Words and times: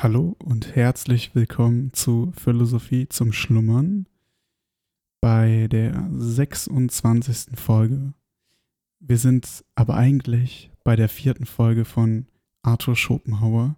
Hallo 0.00 0.36
und 0.38 0.76
herzlich 0.76 1.34
willkommen 1.34 1.92
zu 1.92 2.32
Philosophie 2.36 3.08
zum 3.08 3.32
Schlummern 3.32 4.06
bei 5.20 5.66
der 5.72 6.08
26. 6.12 7.58
Folge. 7.58 8.14
Wir 9.00 9.18
sind 9.18 9.64
aber 9.74 9.96
eigentlich 9.96 10.70
bei 10.84 10.94
der 10.94 11.08
vierten 11.08 11.46
Folge 11.46 11.84
von 11.84 12.28
Arthur 12.62 12.94
Schopenhauer 12.94 13.74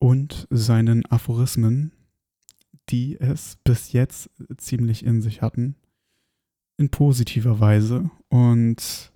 und 0.00 0.48
seinen 0.50 1.06
Aphorismen, 1.06 1.92
die 2.88 3.16
es 3.20 3.58
bis 3.62 3.92
jetzt 3.92 4.28
ziemlich 4.56 5.06
in 5.06 5.22
sich 5.22 5.40
hatten, 5.40 5.76
in 6.78 6.90
positiver 6.90 7.60
Weise. 7.60 8.10
Und 8.28 9.12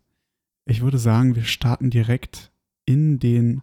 ich 0.67 0.83
würde 0.83 0.99
sagen, 0.99 1.35
wir 1.35 1.43
starten 1.43 1.91
direkt 1.91 2.53
in 2.85 3.19
den 3.19 3.63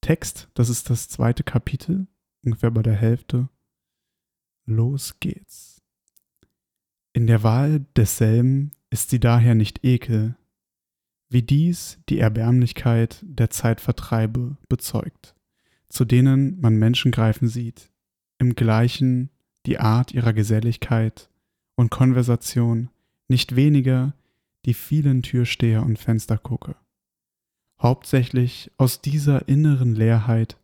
Text, 0.00 0.48
das 0.54 0.68
ist 0.68 0.90
das 0.90 1.08
zweite 1.08 1.44
Kapitel, 1.44 2.06
ungefähr 2.42 2.70
bei 2.70 2.82
der 2.82 2.94
Hälfte. 2.94 3.48
Los 4.66 5.18
geht's. 5.20 5.82
In 7.12 7.26
der 7.26 7.42
Wahl 7.42 7.84
desselben 7.96 8.72
ist 8.90 9.10
sie 9.10 9.20
daher 9.20 9.54
nicht 9.54 9.84
Ekel, 9.84 10.36
wie 11.28 11.42
dies 11.42 11.98
die 12.08 12.18
Erbärmlichkeit 12.18 13.20
der 13.22 13.50
Zeitvertreibe 13.50 14.56
bezeugt, 14.68 15.34
zu 15.88 16.04
denen 16.04 16.60
man 16.60 16.76
Menschen 16.76 17.12
greifen 17.12 17.48
sieht, 17.48 17.90
im 18.38 18.54
gleichen 18.54 19.30
die 19.66 19.78
Art 19.78 20.12
ihrer 20.12 20.32
Geselligkeit 20.32 21.30
und 21.76 21.90
Konversation, 21.90 22.90
nicht 23.28 23.54
weniger 23.54 24.14
die 24.64 24.74
vielen 24.74 25.22
Türsteher 25.22 25.84
und 25.84 25.98
Fenstergucker. 25.98 26.76
Hauptsächlich 27.82 28.70
aus 28.76 29.00
dieser 29.00 29.48
inneren 29.48 29.94
Leerheit 29.94 30.58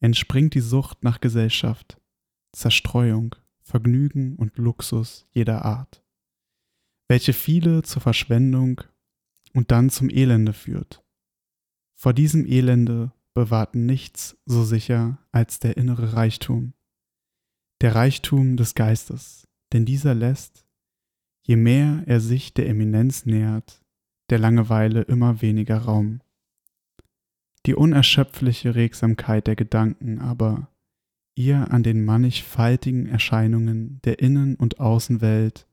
entspringt 0.00 0.54
die 0.54 0.60
Sucht 0.60 1.04
nach 1.04 1.20
Gesellschaft, 1.20 2.00
Zerstreuung, 2.52 3.36
Vergnügen 3.60 4.36
und 4.36 4.58
Luxus 4.58 5.26
jeder 5.30 5.64
Art, 5.64 6.02
welche 7.08 7.32
viele 7.32 7.82
zur 7.82 8.02
Verschwendung 8.02 8.80
und 9.52 9.70
dann 9.70 9.90
zum 9.90 10.10
Elende 10.10 10.52
führt. 10.52 11.04
Vor 11.94 12.12
diesem 12.12 12.44
Elende 12.46 13.12
bewahrt 13.32 13.74
nichts 13.74 14.36
so 14.44 14.64
sicher 14.64 15.18
als 15.30 15.60
der 15.60 15.76
innere 15.76 16.14
Reichtum, 16.14 16.74
der 17.80 17.94
Reichtum 17.94 18.56
des 18.56 18.74
Geistes, 18.74 19.46
denn 19.72 19.84
dieser 19.84 20.14
lässt, 20.14 20.66
je 21.42 21.56
mehr 21.56 22.02
er 22.06 22.20
sich 22.20 22.54
der 22.54 22.68
Eminenz 22.68 23.24
nähert, 23.24 23.84
der 24.30 24.38
Langeweile 24.38 25.02
immer 25.02 25.42
weniger 25.42 25.78
Raum. 25.78 26.20
Die 27.66 27.74
unerschöpfliche 27.74 28.76
Regsamkeit 28.76 29.48
der 29.48 29.56
Gedanken 29.56 30.20
aber, 30.20 30.68
ihr 31.34 31.72
an 31.72 31.82
den 31.82 32.04
mannigfaltigen 32.04 33.06
Erscheinungen 33.06 34.00
der 34.04 34.20
Innen- 34.20 34.54
und 34.54 34.78
Außenwelt 34.78 35.66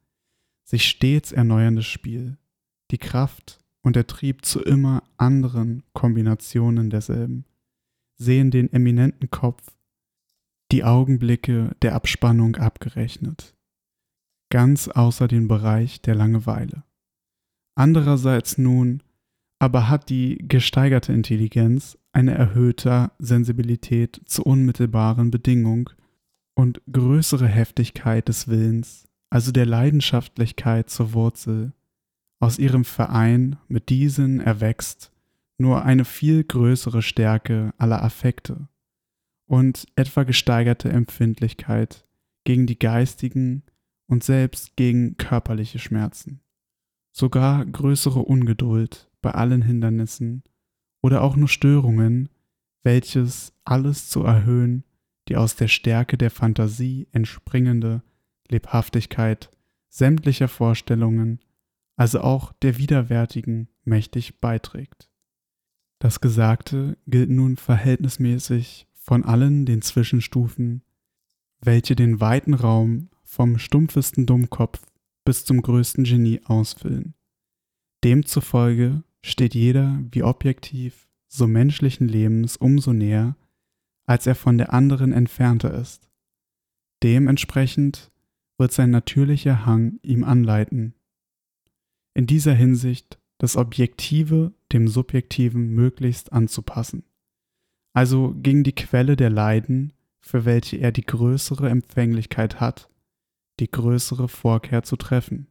sich 0.64 0.90
stets 0.90 1.32
erneuerndes 1.32 1.86
Spiel, 1.86 2.38
die 2.90 2.98
Kraft 2.98 3.64
und 3.84 3.96
der 3.96 4.08
Trieb 4.08 4.44
zu 4.44 4.62
immer 4.62 5.04
anderen 5.18 5.84
Kombinationen 5.94 6.90
derselben, 6.90 7.46
sehen 8.16 8.50
den 8.50 8.72
eminenten 8.74 9.30
Kopf, 9.30 9.76
die 10.72 10.84
Augenblicke 10.84 11.76
der 11.82 11.94
Abspannung 11.94 12.56
abgerechnet, 12.56 13.56
ganz 14.50 14.88
außer 14.88 15.28
den 15.28 15.48
Bereich 15.48 16.02
der 16.02 16.16
Langeweile. 16.16 16.84
Andererseits 17.76 18.58
nun 18.58 19.04
aber 19.64 19.88
hat 19.88 20.10
die 20.10 20.44
gesteigerte 20.46 21.14
Intelligenz 21.14 21.98
eine 22.12 22.34
erhöhte 22.34 23.12
Sensibilität 23.18 24.20
zur 24.26 24.46
unmittelbaren 24.46 25.32
Bedingung 25.32 25.90
und 26.54 26.82
größere 26.92 27.48
Heftigkeit 27.48 28.28
des 28.28 28.50
Willens, 28.50 29.08
also 29.30 29.54
der 29.54 29.66
Leidenschaftlichkeit 29.66 30.90
zur 30.90 31.14
Wurzel. 31.14 31.72
Aus 32.42 32.60
ihrem 32.60 32.84
Verein 32.84 33.56
mit 33.70 33.88
diesen 33.88 34.42
erwächst 34.42 35.14
nur 35.58 35.86
eine 35.86 36.04
viel 36.04 36.44
größere 36.44 37.02
Stärke 37.02 37.74
aller 37.78 38.04
Affekte 38.04 38.68
und 39.48 39.86
etwa 39.96 40.24
gesteigerte 40.24 40.90
Empfindlichkeit 40.90 42.06
gegen 42.44 42.68
die 42.68 42.78
geistigen 42.78 43.64
und 44.08 44.26
selbst 44.26 44.76
gegen 44.76 45.16
körperliche 45.16 45.80
Schmerzen, 45.80 46.42
sogar 47.14 47.66
größere 47.66 48.20
Ungeduld 48.20 49.10
bei 49.24 49.32
allen 49.32 49.64
Hindernissen 49.64 50.44
oder 51.02 51.24
auch 51.24 51.36
nur 51.36 51.50
Störungen, 51.50 52.30
welches 52.84 53.54
alles 53.64 54.10
zu 54.10 54.22
erhöhen, 54.22 54.84
die 55.28 55.38
aus 55.38 55.56
der 55.56 55.68
Stärke 55.68 56.18
der 56.18 56.30
Fantasie 56.30 57.08
entspringende 57.12 58.04
Lebhaftigkeit 58.50 59.50
sämtlicher 59.90 60.48
Vorstellungen, 60.48 61.40
also 61.96 62.22
auch 62.22 62.54
der 62.62 62.78
widerwärtigen, 62.78 63.70
mächtig 63.84 64.40
beiträgt. 64.40 65.10
Das 66.00 66.20
Gesagte 66.20 66.98
gilt 67.08 67.30
nun 67.30 67.58
verhältnismäßig 67.58 68.88
von 68.94 69.24
allen 69.24 69.66
den 69.66 69.82
Zwischenstufen, 69.82 70.84
welche 71.62 71.96
den 71.96 72.20
weiten 72.20 72.54
Raum 72.54 73.10
vom 73.24 73.58
stumpfesten 73.58 74.26
Dummkopf 74.26 74.82
bis 75.24 75.46
zum 75.46 75.62
größten 75.62 76.04
Genie 76.04 76.42
ausfüllen. 76.44 77.14
Demzufolge 78.04 79.04
steht 79.24 79.56
jeder 79.56 80.00
wie 80.12 80.24
objektiv 80.24 81.08
so 81.28 81.48
menschlichen 81.48 82.08
Lebens 82.08 82.58
umso 82.58 82.94
näher, 82.94 83.36
als 84.06 84.28
er 84.28 84.36
von 84.36 84.58
der 84.58 84.74
anderen 84.74 85.14
entfernter 85.14 85.74
ist. 85.74 86.10
Dementsprechend 87.02 88.12
wird 88.58 88.72
sein 88.72 88.92
natürlicher 88.92 89.66
Hang 89.66 90.00
ihm 90.04 90.24
anleiten. 90.24 90.94
In 92.14 92.28
dieser 92.28 92.54
Hinsicht 92.54 93.18
das 93.40 93.58
Objektive 93.58 94.54
dem 94.72 94.88
Subjektiven 94.88 95.74
möglichst 95.74 96.32
anzupassen, 96.32 97.04
also 97.94 98.36
gegen 98.38 98.64
die 98.64 98.76
Quelle 98.76 99.16
der 99.16 99.30
Leiden, 99.30 99.94
für 100.20 100.46
welche 100.46 100.78
er 100.78 100.92
die 100.92 101.06
größere 101.06 101.70
Empfänglichkeit 101.70 102.60
hat, 102.60 102.90
die 103.60 103.70
größere 103.70 104.28
Vorkehr 104.28 104.84
zu 104.84 104.96
treffen. 104.96 105.48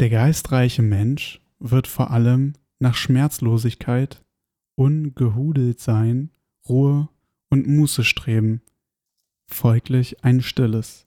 Der 0.00 0.10
geistreiche 0.10 0.82
Mensch 0.82 1.41
wird 1.62 1.86
vor 1.86 2.10
allem 2.10 2.54
nach 2.78 2.94
Schmerzlosigkeit, 2.94 4.22
ungehudelt 4.74 5.80
sein, 5.80 6.30
Ruhe 6.68 7.08
und 7.48 7.66
Muße 7.66 8.04
streben, 8.04 8.62
folglich 9.46 10.24
ein 10.24 10.42
stilles. 10.42 11.06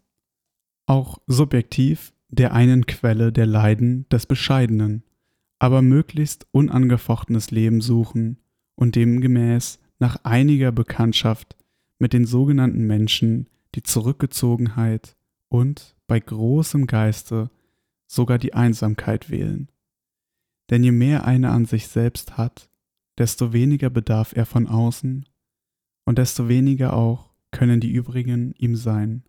Auch 0.86 1.20
subjektiv 1.28 2.14
der 2.30 2.54
einen 2.54 2.86
Quelle 2.86 3.32
der 3.32 3.46
Leiden 3.46 4.08
des 4.10 4.26
Bescheidenen, 4.26 5.04
aber 5.60 5.82
möglichst 5.82 6.48
unangefochtenes 6.52 7.52
Leben 7.52 7.82
suchen 7.82 8.38
und 8.76 8.96
demgemäß 8.96 9.80
nach 10.00 10.18
einiger 10.24 10.72
Bekanntschaft 10.72 11.56
mit 12.00 12.14
den 12.14 12.26
sogenannten 12.26 12.86
Menschen 12.86 13.50
die 13.74 13.84
Zurückgezogenheit 13.84 15.16
und 15.50 15.96
bei 16.08 16.20
großem 16.20 16.88
Geiste 16.88 17.50
sogar 18.08 18.38
die 18.38 18.54
Einsamkeit 18.54 19.30
wählen. 19.30 19.70
Denn 20.70 20.84
je 20.84 20.92
mehr 20.92 21.26
einer 21.26 21.52
an 21.52 21.66
sich 21.66 21.88
selbst 21.88 22.38
hat, 22.38 22.70
desto 23.18 23.54
weniger 23.54 23.90
bedarf 23.90 24.34
er 24.36 24.46
von 24.46 24.68
außen 24.68 25.26
und 26.06 26.18
desto 26.18 26.48
weniger 26.48 26.94
auch 26.94 27.34
können 27.52 27.80
die 27.80 27.92
übrigen 27.92 28.54
ihm 28.58 28.76
sein. 28.76 29.24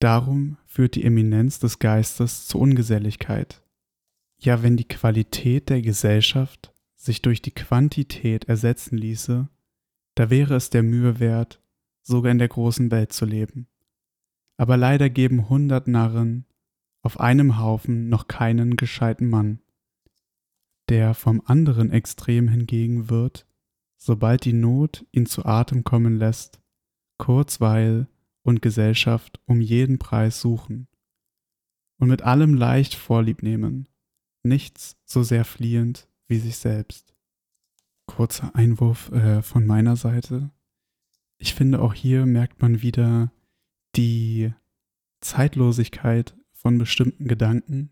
Darum 0.00 0.58
führt 0.66 0.94
die 0.94 1.04
Eminenz 1.04 1.58
des 1.58 1.78
Geistes 1.78 2.46
zur 2.46 2.60
Ungeselligkeit. 2.60 3.62
Ja, 4.38 4.62
wenn 4.62 4.76
die 4.76 4.86
Qualität 4.86 5.68
der 5.68 5.82
Gesellschaft 5.82 6.72
sich 6.94 7.22
durch 7.22 7.42
die 7.42 7.50
Quantität 7.50 8.44
ersetzen 8.44 8.96
ließe, 8.96 9.48
da 10.14 10.30
wäre 10.30 10.54
es 10.54 10.70
der 10.70 10.82
Mühe 10.82 11.18
wert, 11.18 11.60
sogar 12.02 12.30
in 12.30 12.38
der 12.38 12.48
großen 12.48 12.90
Welt 12.90 13.12
zu 13.12 13.24
leben. 13.24 13.66
Aber 14.56 14.76
leider 14.76 15.10
geben 15.10 15.48
hundert 15.48 15.88
Narren 15.88 16.44
auf 17.02 17.18
einem 17.20 17.58
Haufen 17.58 18.08
noch 18.08 18.28
keinen 18.28 18.76
gescheiten 18.76 19.28
Mann. 19.28 19.60
Der 20.88 21.14
vom 21.14 21.42
anderen 21.44 21.90
Extrem 21.90 22.48
hingegen 22.48 23.10
wird, 23.10 23.46
sobald 23.96 24.44
die 24.44 24.52
Not 24.52 25.04
ihn 25.12 25.26
zu 25.26 25.44
Atem 25.44 25.84
kommen 25.84 26.16
lässt, 26.16 26.60
Kurzweil 27.18 28.08
und 28.42 28.62
Gesellschaft 28.62 29.40
um 29.44 29.60
jeden 29.60 29.98
Preis 29.98 30.40
suchen 30.40 30.88
und 31.98 32.08
mit 32.08 32.22
allem 32.22 32.54
leicht 32.54 32.94
Vorlieb 32.94 33.42
nehmen, 33.42 33.88
nichts 34.42 34.96
so 35.04 35.22
sehr 35.22 35.44
fliehend 35.44 36.08
wie 36.28 36.38
sich 36.38 36.56
selbst. 36.56 37.14
Kurzer 38.06 38.54
Einwurf 38.54 39.10
äh, 39.12 39.42
von 39.42 39.66
meiner 39.66 39.96
Seite. 39.96 40.50
Ich 41.36 41.54
finde, 41.54 41.80
auch 41.80 41.92
hier 41.92 42.24
merkt 42.24 42.62
man 42.62 42.80
wieder 42.80 43.32
die 43.96 44.52
Zeitlosigkeit 45.20 46.34
von 46.52 46.78
bestimmten 46.78 47.28
Gedanken, 47.28 47.90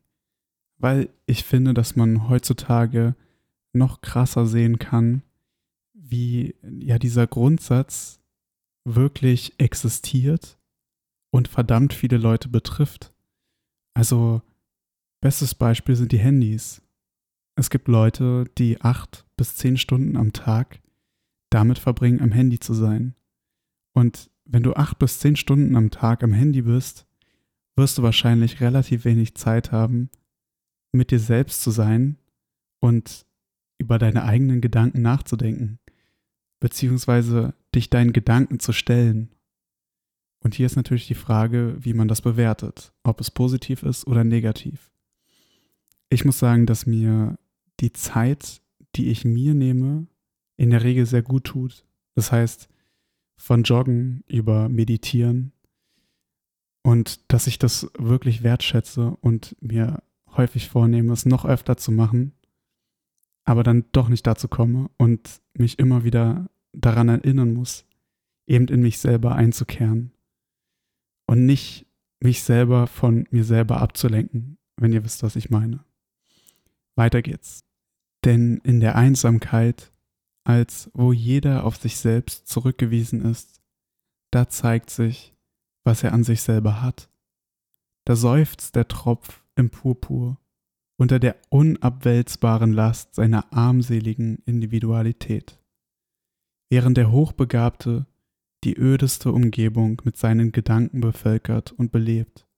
weil 0.78 1.08
ich 1.26 1.44
finde, 1.44 1.74
dass 1.74 1.96
man 1.96 2.28
heutzutage 2.28 3.14
noch 3.72 4.00
krasser 4.00 4.46
sehen 4.46 4.78
kann, 4.78 5.22
wie 5.92 6.54
ja 6.62 6.98
dieser 6.98 7.26
Grundsatz 7.26 8.20
wirklich 8.84 9.54
existiert 9.58 10.58
und 11.30 11.48
verdammt 11.48 11.92
viele 11.92 12.16
Leute 12.16 12.48
betrifft. 12.48 13.12
Also, 13.94 14.42
bestes 15.20 15.54
Beispiel 15.54 15.96
sind 15.96 16.12
die 16.12 16.18
Handys. 16.18 16.82
Es 17.56 17.70
gibt 17.70 17.88
Leute, 17.88 18.44
die 18.58 18.80
acht 18.82 19.26
bis 19.36 19.56
zehn 19.56 19.76
Stunden 19.76 20.16
am 20.16 20.32
Tag 20.32 20.80
damit 21.50 21.78
verbringen, 21.78 22.20
am 22.20 22.32
Handy 22.32 22.60
zu 22.60 22.74
sein. 22.74 23.14
Und 23.92 24.30
wenn 24.44 24.62
du 24.62 24.74
acht 24.74 24.98
bis 24.98 25.18
zehn 25.18 25.36
Stunden 25.36 25.74
am 25.74 25.90
Tag 25.90 26.22
am 26.22 26.32
Handy 26.32 26.62
bist, 26.62 27.06
wirst 27.76 27.98
du 27.98 28.02
wahrscheinlich 28.02 28.60
relativ 28.60 29.04
wenig 29.04 29.34
Zeit 29.34 29.72
haben, 29.72 30.10
mit 30.96 31.10
dir 31.10 31.20
selbst 31.20 31.62
zu 31.62 31.70
sein 31.70 32.16
und 32.80 33.26
über 33.78 33.98
deine 33.98 34.24
eigenen 34.24 34.60
Gedanken 34.60 35.02
nachzudenken, 35.02 35.78
beziehungsweise 36.60 37.54
dich 37.74 37.90
deinen 37.90 38.12
Gedanken 38.12 38.60
zu 38.60 38.72
stellen. 38.72 39.30
Und 40.40 40.54
hier 40.54 40.66
ist 40.66 40.76
natürlich 40.76 41.06
die 41.06 41.14
Frage, 41.14 41.76
wie 41.80 41.94
man 41.94 42.08
das 42.08 42.22
bewertet, 42.22 42.92
ob 43.02 43.20
es 43.20 43.30
positiv 43.30 43.82
ist 43.82 44.06
oder 44.06 44.24
negativ. 44.24 44.90
Ich 46.08 46.24
muss 46.24 46.38
sagen, 46.38 46.66
dass 46.66 46.86
mir 46.86 47.38
die 47.80 47.92
Zeit, 47.92 48.62
die 48.94 49.10
ich 49.10 49.24
mir 49.24 49.54
nehme, 49.54 50.06
in 50.56 50.70
der 50.70 50.82
Regel 50.82 51.04
sehr 51.04 51.22
gut 51.22 51.44
tut. 51.44 51.84
Das 52.14 52.32
heißt, 52.32 52.68
von 53.36 53.62
Joggen 53.64 54.24
über 54.26 54.68
Meditieren 54.68 55.52
und 56.82 57.20
dass 57.32 57.46
ich 57.46 57.58
das 57.58 57.90
wirklich 57.98 58.42
wertschätze 58.42 59.16
und 59.20 59.56
mir 59.60 60.02
häufig 60.36 60.68
vornehme, 60.68 61.12
es 61.12 61.26
noch 61.26 61.44
öfter 61.44 61.76
zu 61.76 61.92
machen, 61.92 62.32
aber 63.44 63.62
dann 63.62 63.84
doch 63.92 64.08
nicht 64.08 64.26
dazu 64.26 64.48
komme 64.48 64.90
und 64.96 65.40
mich 65.54 65.78
immer 65.78 66.04
wieder 66.04 66.50
daran 66.72 67.08
erinnern 67.08 67.52
muss, 67.52 67.86
eben 68.46 68.68
in 68.68 68.82
mich 68.82 68.98
selber 68.98 69.34
einzukehren 69.34 70.12
und 71.26 71.46
nicht 71.46 71.86
mich 72.20 72.42
selber 72.42 72.86
von 72.86 73.26
mir 73.30 73.44
selber 73.44 73.80
abzulenken, 73.80 74.58
wenn 74.76 74.92
ihr 74.92 75.04
wisst, 75.04 75.22
was 75.22 75.36
ich 75.36 75.50
meine. 75.50 75.84
Weiter 76.96 77.22
geht's. 77.22 77.64
Denn 78.24 78.60
in 78.64 78.80
der 78.80 78.96
Einsamkeit, 78.96 79.92
als 80.44 80.90
wo 80.94 81.12
jeder 81.12 81.64
auf 81.64 81.76
sich 81.76 81.98
selbst 81.98 82.48
zurückgewiesen 82.48 83.24
ist, 83.24 83.60
da 84.32 84.48
zeigt 84.48 84.90
sich, 84.90 85.34
was 85.84 86.02
er 86.02 86.12
an 86.12 86.24
sich 86.24 86.42
selber 86.42 86.82
hat. 86.82 87.08
Da 88.04 88.16
seufzt 88.16 88.74
der 88.74 88.88
Tropf 88.88 89.44
im 89.56 89.70
Purpur 89.70 90.38
unter 90.98 91.18
der 91.18 91.36
unabwälzbaren 91.50 92.72
Last 92.72 93.14
seiner 93.14 93.52
armseligen 93.52 94.38
Individualität, 94.46 95.60
während 96.70 96.96
der 96.96 97.10
Hochbegabte 97.10 98.06
die 98.64 98.76
ödeste 98.76 99.32
Umgebung 99.32 100.00
mit 100.04 100.16
seinen 100.16 100.52
Gedanken 100.52 101.00
bevölkert 101.00 101.72
und 101.72 101.92
belebt. 101.92 102.48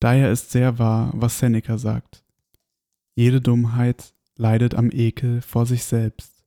Daher 0.00 0.32
ist 0.32 0.50
sehr 0.50 0.78
wahr, 0.78 1.12
was 1.14 1.38
Seneca 1.38 1.78
sagt. 1.78 2.24
Jede 3.14 3.40
Dummheit 3.40 4.14
leidet 4.36 4.74
am 4.74 4.90
Ekel 4.90 5.42
vor 5.42 5.66
sich 5.66 5.84
selbst. 5.84 6.44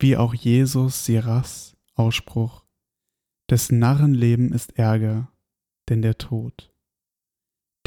Wie 0.00 0.16
auch 0.16 0.34
Jesus 0.34 1.04
Siras 1.04 1.76
Ausspruch, 1.94 2.64
des 3.50 3.72
Narrenleben 3.72 4.52
ist 4.52 4.78
Ärger, 4.78 5.32
denn 5.88 6.02
der 6.02 6.18
Tod. 6.18 6.72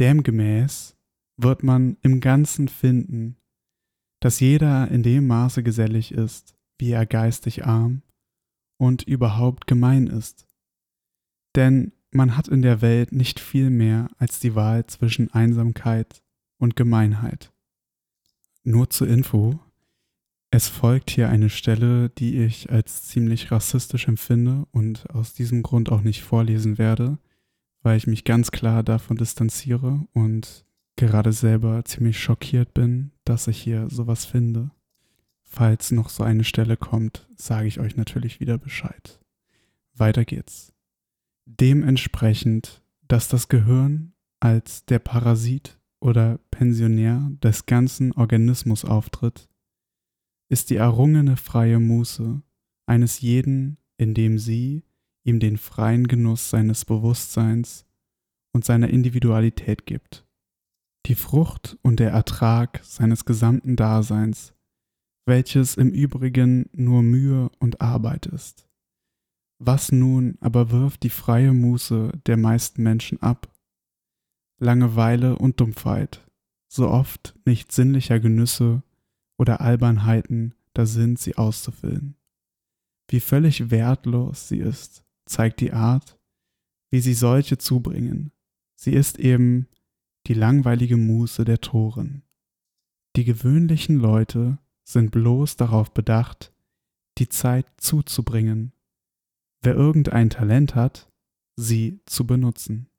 Demgemäß 0.01 0.97
wird 1.37 1.61
man 1.61 1.95
im 2.01 2.21
Ganzen 2.21 2.69
finden, 2.69 3.37
dass 4.19 4.39
jeder 4.39 4.87
in 4.89 5.03
dem 5.03 5.27
Maße 5.27 5.61
gesellig 5.61 6.11
ist, 6.11 6.55
wie 6.79 6.89
er 6.89 7.05
geistig 7.05 7.65
arm 7.67 8.01
und 8.77 9.03
überhaupt 9.03 9.67
gemein 9.67 10.07
ist. 10.07 10.47
Denn 11.55 11.91
man 12.09 12.35
hat 12.35 12.47
in 12.47 12.63
der 12.63 12.81
Welt 12.81 13.11
nicht 13.11 13.39
viel 13.39 13.69
mehr 13.69 14.09
als 14.17 14.39
die 14.39 14.55
Wahl 14.55 14.87
zwischen 14.87 15.29
Einsamkeit 15.35 16.23
und 16.57 16.75
Gemeinheit. 16.75 17.53
Nur 18.63 18.89
zur 18.89 19.07
Info, 19.07 19.59
es 20.49 20.67
folgt 20.67 21.11
hier 21.11 21.29
eine 21.29 21.51
Stelle, 21.51 22.09
die 22.09 22.39
ich 22.39 22.71
als 22.71 23.03
ziemlich 23.03 23.51
rassistisch 23.51 24.07
empfinde 24.07 24.65
und 24.71 25.07
aus 25.11 25.35
diesem 25.35 25.61
Grund 25.61 25.91
auch 25.91 26.01
nicht 26.01 26.23
vorlesen 26.23 26.79
werde, 26.79 27.19
weil 27.81 27.97
ich 27.97 28.07
mich 28.07 28.23
ganz 28.23 28.51
klar 28.51 28.83
davon 28.83 29.17
distanziere 29.17 30.05
und 30.13 30.65
gerade 30.95 31.33
selber 31.33 31.83
ziemlich 31.85 32.19
schockiert 32.19 32.73
bin, 32.73 33.11
dass 33.23 33.47
ich 33.47 33.61
hier 33.61 33.89
sowas 33.89 34.25
finde. 34.25 34.71
Falls 35.43 35.91
noch 35.91 36.09
so 36.09 36.23
eine 36.23 36.43
Stelle 36.43 36.77
kommt, 36.77 37.27
sage 37.35 37.67
ich 37.67 37.79
euch 37.79 37.97
natürlich 37.97 38.39
wieder 38.39 38.57
Bescheid. 38.57 39.19
Weiter 39.93 40.25
geht's. 40.25 40.73
Dementsprechend, 41.45 42.81
dass 43.07 43.27
das 43.27 43.49
Gehirn 43.49 44.13
als 44.39 44.85
der 44.85 44.99
Parasit 44.99 45.79
oder 45.99 46.39
Pensionär 46.51 47.29
des 47.43 47.65
ganzen 47.65 48.11
Organismus 48.13 48.85
auftritt, 48.85 49.49
ist 50.49 50.69
die 50.69 50.77
errungene 50.77 51.37
freie 51.37 51.79
Muße 51.79 52.41
eines 52.85 53.21
jeden, 53.21 53.77
indem 53.97 54.37
sie 54.37 54.83
ihm 55.23 55.39
den 55.39 55.57
freien 55.57 56.07
Genuss 56.07 56.49
seines 56.49 56.85
Bewusstseins 56.85 57.85
und 58.53 58.65
seiner 58.65 58.89
Individualität 58.89 59.85
gibt, 59.85 60.25
die 61.05 61.15
Frucht 61.15 61.77
und 61.81 61.99
der 61.99 62.11
Ertrag 62.11 62.81
seines 62.83 63.25
gesamten 63.25 63.75
Daseins, 63.75 64.53
welches 65.25 65.75
im 65.75 65.91
Übrigen 65.91 66.69
nur 66.73 67.03
Mühe 67.03 67.49
und 67.59 67.81
Arbeit 67.81 68.25
ist. 68.25 68.67
Was 69.59 69.91
nun 69.91 70.37
aber 70.41 70.71
wirft 70.71 71.03
die 71.03 71.09
freie 71.09 71.53
Muße 71.53 72.11
der 72.25 72.37
meisten 72.37 72.81
Menschen 72.81 73.21
ab? 73.21 73.47
Langeweile 74.59 75.37
und 75.37 75.59
Dumpfheit, 75.59 76.27
so 76.67 76.89
oft 76.89 77.35
nicht 77.45 77.71
sinnlicher 77.71 78.19
Genüsse 78.19 78.83
oder 79.37 79.61
Albernheiten 79.61 80.55
da 80.73 80.85
sind, 80.85 81.19
sie 81.19 81.35
auszufüllen. 81.37 82.15
Wie 83.09 83.19
völlig 83.19 83.71
wertlos 83.71 84.47
sie 84.47 84.59
ist, 84.59 85.03
zeigt 85.31 85.59
die 85.61 85.73
Art, 85.73 86.19
wie 86.91 86.99
sie 86.99 87.13
solche 87.13 87.57
zubringen. 87.57 88.31
Sie 88.75 88.93
ist 88.93 89.19
eben 89.19 89.67
die 90.27 90.33
langweilige 90.33 90.97
Muße 90.97 91.45
der 91.45 91.61
Toren. 91.61 92.23
Die 93.15 93.25
gewöhnlichen 93.25 93.97
Leute 93.97 94.59
sind 94.83 95.11
bloß 95.11 95.57
darauf 95.57 95.93
bedacht, 95.93 96.53
die 97.17 97.29
Zeit 97.29 97.65
zuzubringen. 97.77 98.73
Wer 99.61 99.75
irgendein 99.75 100.29
Talent 100.29 100.75
hat, 100.75 101.11
sie 101.55 102.01
zu 102.05 102.25
benutzen 102.25 102.91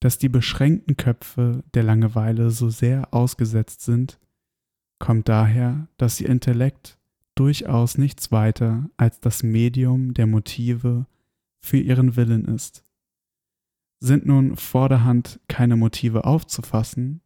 dass 0.00 0.18
die 0.18 0.28
beschränkten 0.28 0.96
Köpfe 0.96 1.64
der 1.74 1.82
Langeweile 1.82 2.50
so 2.50 2.70
sehr 2.70 3.12
ausgesetzt 3.12 3.82
sind, 3.82 4.18
kommt 4.98 5.28
daher, 5.28 5.88
dass 5.96 6.20
ihr 6.20 6.28
Intellekt 6.28 6.98
durchaus 7.34 7.98
nichts 7.98 8.32
weiter 8.32 8.88
als 8.96 9.20
das 9.20 9.42
Medium 9.42 10.14
der 10.14 10.26
Motive 10.26 11.06
für 11.60 11.78
ihren 11.78 12.16
Willen 12.16 12.44
ist. 12.44 12.84
Sind 14.00 14.26
nun 14.26 14.56
vorderhand 14.56 15.40
keine 15.48 15.76
Motive 15.76 16.24
aufzufassen, 16.24 17.20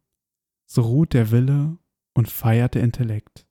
so 0.65 0.81
ruht 0.81 1.13
der 1.13 1.31
Wille 1.31 1.77
und 2.13 2.29
feiert 2.29 2.75
der 2.75 2.83
Intellekt. 2.83 3.47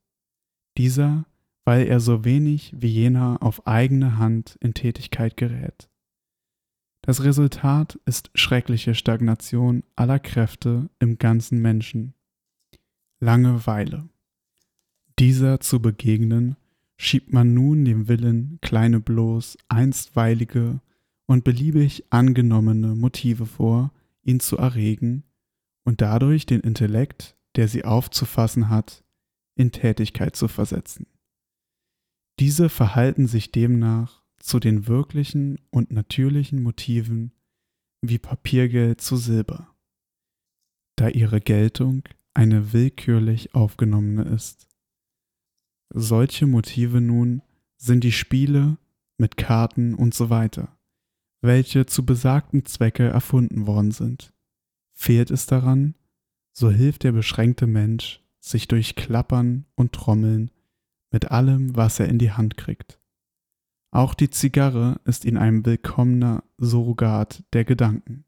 Dieser, 0.77 1.27
weil 1.65 1.87
er 1.87 2.01
so 2.01 2.25
wenig 2.25 2.75
wie 2.77 2.89
jener 2.89 3.39
auf 3.41 3.67
eigene 3.67 4.19
Hand 4.19 4.57
in 4.61 4.75
Tätigkeit 4.75 5.37
gerät. 5.37 5.89
Das 7.03 7.25
Resultat 7.25 7.99
ist 8.05 8.31
schreckliche 8.35 8.95
Stagnation 8.95 9.83
aller 9.97 10.21
Kräfte 10.21 10.89
im 11.01 11.19
ganzen 11.19 11.61
Menschen. 11.61 12.15
Langeweile. 13.21 14.09
Dieser 15.19 15.61
zu 15.61 15.83
begegnen, 15.83 16.57
schiebt 16.99 17.33
man 17.33 17.55
nun 17.55 17.85
dem 17.85 18.09
Willen 18.09 18.59
kleine 18.61 19.01
bloß 19.01 19.59
einstweilige 19.69 20.81
und 21.27 21.45
beliebig 21.45 22.05
angenommene 22.11 22.95
Motive 22.95 23.47
vor, 23.47 23.93
ihn 24.23 24.41
zu 24.41 24.57
erregen 24.57 25.25
und 25.85 26.01
dadurch 26.01 26.47
den 26.47 26.61
Intellekt, 26.61 27.37
der 27.57 27.69
sie 27.69 27.85
aufzufassen 27.85 28.69
hat, 28.69 29.05
in 29.55 29.73
Tätigkeit 29.73 30.37
zu 30.37 30.49
versetzen. 30.49 31.07
Diese 32.39 32.69
verhalten 32.69 33.27
sich 33.27 33.53
demnach 33.53 34.23
zu 34.39 34.59
den 34.59 34.87
wirklichen 34.89 35.59
und 35.71 35.93
natürlichen 35.93 36.63
Motiven 36.63 37.33
wie 38.01 38.19
Papiergeld 38.19 39.01
zu 39.01 39.17
Silber, 39.17 39.75
da 40.97 41.09
ihre 41.09 41.41
Geltung 41.41 42.03
eine 42.35 42.73
willkürlich 42.73 43.55
aufgenommene 43.55 44.25
ist. 44.25 44.67
Solche 45.95 46.47
Motive 46.47 47.03
nun 47.03 47.43
sind 47.77 48.03
die 48.03 48.13
Spiele 48.13 48.79
mit 49.19 49.37
Karten 49.37 49.95
und 49.95 50.15
so 50.15 50.31
weiter, 50.31 50.79
welche 51.43 51.85
zu 51.85 52.07
besagten 52.07 52.65
Zwecke 52.65 53.09
erfunden 53.09 53.67
worden 53.67 53.91
sind. 53.91 54.33
Fehlt 54.95 55.31
es 55.31 55.47
daran, 55.47 55.95
so 56.53 56.71
hilft 56.71 57.05
der 57.05 57.13
beschränkte 57.13 57.67
Mensch 57.67 58.23
sich 58.41 58.69
durch 58.69 58.97
Klappern 58.97 59.67
und 59.75 59.93
Trommeln 59.93 60.51
mit 61.11 61.31
allem, 61.31 61.77
was 61.77 62.01
er 62.01 62.09
in 62.09 62.19
die 62.19 62.33
Hand 62.33 62.57
kriegt. 62.57 62.99
Auch 63.91 64.15
die 64.15 64.31
Zigarre 64.31 64.99
ist 65.05 65.27
ihnen 65.27 65.37
ein 65.37 65.67
willkommener 65.67 66.43
Surrogat 66.57 67.45
der 67.53 67.65
Gedanken. 67.65 68.25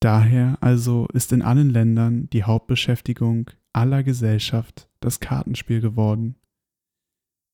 Daher 0.00 0.58
also 0.60 1.08
ist 1.14 1.32
in 1.32 1.40
allen 1.40 1.70
Ländern 1.70 2.28
die 2.28 2.44
Hauptbeschäftigung 2.44 3.50
aller 3.72 4.02
Gesellschaft 4.02 4.90
das 5.04 5.20
Kartenspiel 5.20 5.80
geworden. 5.80 6.36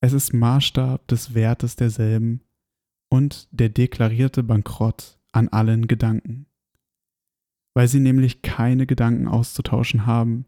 Es 0.00 0.12
ist 0.12 0.32
Maßstab 0.32 1.06
des 1.08 1.34
Wertes 1.34 1.76
derselben 1.76 2.40
und 3.10 3.48
der 3.50 3.68
deklarierte 3.68 4.42
Bankrott 4.42 5.18
an 5.32 5.48
allen 5.48 5.86
Gedanken. 5.86 6.46
Weil 7.74 7.88
sie 7.88 8.00
nämlich 8.00 8.42
keine 8.42 8.86
Gedanken 8.86 9.28
auszutauschen 9.28 10.06
haben, 10.06 10.46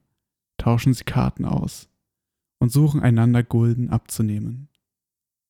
tauschen 0.59 0.95
sie 0.95 1.05
Karten 1.05 1.45
aus 1.45 1.89
und 2.59 2.71
suchen 2.71 3.01
einander 3.01 3.43
Gulden 3.43 3.91
abzunehmen. 3.91 4.69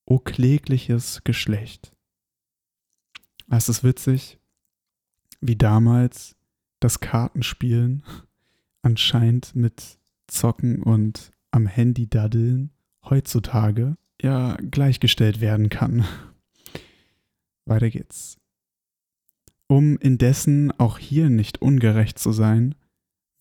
O 0.06 0.18
klägliches 0.18 1.22
Geschlecht. 1.24 1.94
Es 3.48 3.68
ist 3.68 3.84
witzig, 3.84 4.38
wie 5.40 5.56
damals 5.56 6.36
das 6.80 7.00
Kartenspielen 7.00 8.04
anscheinend 8.82 9.54
mit 9.54 9.98
Zocken 10.26 10.82
und 10.82 11.30
am 11.52 11.66
Handy 11.66 12.08
daddeln 12.08 12.70
heutzutage 13.04 13.96
ja 14.20 14.56
gleichgestellt 14.56 15.40
werden 15.40 15.68
kann. 15.68 16.04
Weiter 17.64 17.90
geht's. 17.90 18.38
Um 19.68 19.96
indessen 19.98 20.70
auch 20.72 20.98
hier 20.98 21.30
nicht 21.30 21.62
ungerecht 21.62 22.18
zu 22.18 22.32
sein, 22.32 22.74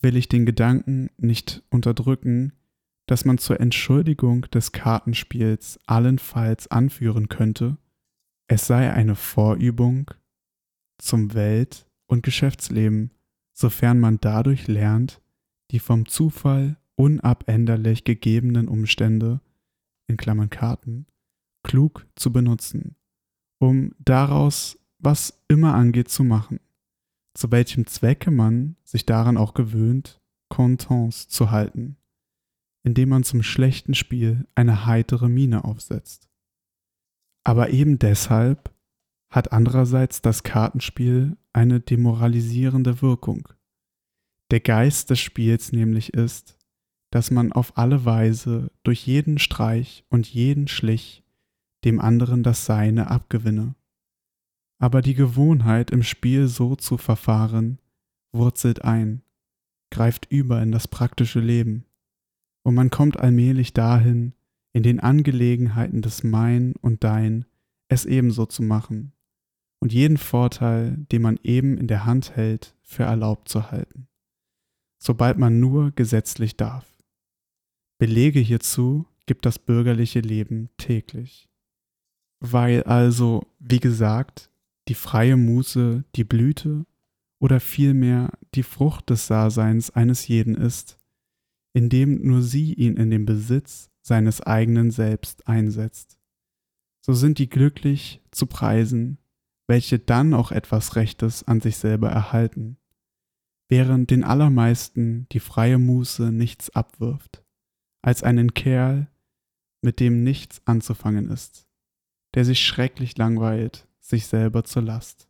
will 0.02 0.16
ich 0.16 0.30
den 0.30 0.46
Gedanken 0.46 1.10
nicht 1.18 1.64
unterdrücken, 1.70 2.54
dass 3.06 3.26
man 3.26 3.38
zur 3.38 3.60
Entschuldigung 3.60 4.44
des 4.52 4.72
Kartenspiels 4.72 5.80
allenfalls 5.86 6.70
anführen 6.70 7.30
könnte, 7.30 7.78
es 8.48 8.68
sei 8.68 8.92
eine 8.92 9.16
Vorübung 9.16 10.12
zum 10.98 11.34
Welt- 11.34 11.86
und 12.08 12.24
Geschäftsleben, 12.24 13.12
sofern 13.54 14.00
man 14.00 14.20
dadurch 14.20 14.68
lernt, 14.68 15.22
die 15.72 15.80
vom 15.80 16.06
Zufall 16.08 16.78
unabänderlich 17.02 18.04
gegebenen 18.04 18.68
Umstände, 18.68 19.42
in 20.08 20.18
Klammern 20.18 20.52
Karten, 20.52 21.08
klug 21.64 22.06
zu 22.16 22.32
benutzen, 22.32 22.96
um 23.60 23.96
daraus 23.98 24.78
was 25.00 25.44
immer 25.48 25.74
angeht 25.74 26.10
zu 26.10 26.24
machen, 26.24 26.60
zu 27.34 27.52
welchem 27.52 27.88
Zwecke 27.88 28.30
man 28.30 28.76
sich 28.84 29.08
daran 29.08 29.38
auch 29.38 29.56
gewöhnt, 29.56 30.22
Contents 30.50 31.28
zu 31.28 31.50
halten, 31.50 31.98
indem 32.84 33.10
man 33.10 33.24
zum 33.24 33.42
schlechten 33.42 33.96
Spiel 33.96 34.48
eine 34.54 34.86
heitere 34.86 35.28
Miene 35.28 35.64
aufsetzt. 35.64 36.30
Aber 37.44 37.72
eben 37.72 37.98
deshalb 37.98 38.76
hat 39.32 39.52
andererseits 39.52 40.22
das 40.22 40.44
Kartenspiel 40.44 41.36
eine 41.52 41.80
demoralisierende 41.80 43.02
Wirkung. 43.02 43.48
Der 44.52 44.60
Geist 44.60 45.10
des 45.10 45.20
Spiels 45.20 45.72
nämlich 45.72 46.14
ist, 46.14 46.61
dass 47.12 47.30
man 47.30 47.52
auf 47.52 47.78
alle 47.78 48.06
Weise 48.06 48.72
durch 48.84 49.06
jeden 49.06 49.38
Streich 49.38 50.06
und 50.10 50.28
jeden 50.28 50.68
Schlich 50.68 51.24
dem 51.86 52.00
anderen 52.00 52.42
das 52.42 52.66
Seine 52.66 53.12
abgewinne. 53.12 53.76
Aber 54.80 55.02
die 55.02 55.14
Gewohnheit 55.14 55.92
im 55.92 56.04
Spiel 56.04 56.48
so 56.48 56.76
zu 56.76 56.98
verfahren, 56.98 57.80
wurzelt 58.32 58.84
ein, 58.84 59.22
greift 59.92 60.26
über 60.32 60.62
in 60.62 60.72
das 60.72 60.88
praktische 60.88 61.40
Leben, 61.40 61.86
und 62.64 62.76
man 62.76 62.90
kommt 62.90 63.20
allmählich 63.20 63.74
dahin, 63.74 64.34
in 64.74 64.84
den 64.84 65.00
Angelegenheiten 65.00 66.02
des 66.02 66.24
Mein 66.24 66.74
und 66.82 67.04
Dein 67.04 67.46
es 67.90 68.06
ebenso 68.06 68.46
zu 68.46 68.64
machen 68.64 69.12
und 69.80 69.92
jeden 69.92 70.18
Vorteil, 70.18 70.96
den 71.12 71.24
man 71.24 71.40
eben 71.44 71.78
in 71.78 71.88
der 71.88 72.06
Hand 72.06 72.36
hält, 72.36 72.76
für 72.84 73.04
erlaubt 73.04 73.50
zu 73.50 73.72
halten, 73.72 74.08
sobald 74.98 75.38
man 75.38 75.60
nur 75.60 75.92
gesetzlich 75.92 76.56
darf. 76.56 76.91
Belege 78.02 78.40
hierzu 78.40 79.06
gibt 79.28 79.46
das 79.46 79.60
bürgerliche 79.60 80.22
Leben 80.22 80.72
täglich. 80.78 81.48
Weil 82.40 82.82
also, 82.82 83.46
wie 83.60 83.80
gesagt, 83.80 84.50
die 84.88 84.96
freie 84.96 85.38
Muße 85.38 86.04
die 86.16 86.24
Blüte 86.24 86.88
oder 87.40 87.60
vielmehr 87.60 88.32
die 88.56 88.64
Frucht 88.64 89.12
des 89.12 89.28
Daseins 89.28 89.92
eines 89.92 90.28
jeden 90.28 90.56
ist, 90.56 90.98
indem 91.74 92.26
nur 92.26 92.42
sie 92.42 92.74
ihn 92.74 92.98
in 92.98 93.12
den 93.12 93.28
Besitz 93.28 93.92
seines 94.02 94.42
eigenen 94.42 94.90
Selbst 94.90 95.48
einsetzt. 95.48 96.18
So 97.02 97.14
sind 97.14 97.38
die 97.38 97.52
glücklich 97.52 98.20
zu 98.32 98.48
preisen, 98.48 99.20
welche 99.68 100.00
dann 100.00 100.34
auch 100.34 100.52
etwas 100.52 100.96
Rechtes 100.96 101.44
an 101.44 101.62
sich 101.62 101.78
selber 101.78 102.10
erhalten, 102.10 102.78
während 103.70 104.10
den 104.10 104.24
allermeisten 104.24 105.28
die 105.32 105.40
freie 105.40 105.78
Muße 105.78 106.32
nichts 106.32 106.72
abwirft, 106.72 107.44
als 108.02 108.24
einen 108.24 108.54
Kerl, 108.54 109.08
mit 109.82 110.00
dem 110.00 110.24
nichts 110.24 110.62
anzufangen 110.66 111.30
ist, 111.30 111.68
der 112.34 112.46
sich 112.46 112.66
schrecklich 112.66 113.18
langweilt, 113.18 113.88
sich 114.00 114.28
selber 114.28 114.64
zur 114.64 114.84
Last. 114.84 115.28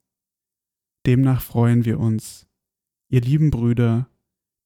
Demnach 1.05 1.41
freuen 1.41 1.85
wir 1.85 1.99
uns, 1.99 2.47
ihr 3.09 3.21
lieben 3.21 3.49
Brüder, 3.49 4.07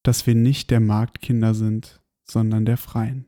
dass 0.03 0.27
wir 0.27 0.35
nicht 0.35 0.69
der 0.69 0.79
Marktkinder 0.79 1.53
sind, 1.53 2.01
sondern 2.23 2.65
der 2.65 2.77
Freien. 2.77 3.25